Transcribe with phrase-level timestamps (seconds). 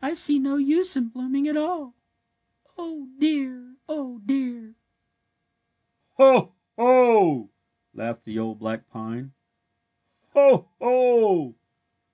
[0.00, 1.92] I see no use in blooming at aU.
[2.78, 3.76] Oh, dear!
[3.90, 4.74] Oh, dear!
[6.16, 6.54] "Ho!
[6.78, 7.50] Ho!"
[7.94, 9.34] laughed the old black pine.
[10.26, 10.70] '^ Ho!
[10.80, 11.56] Ho!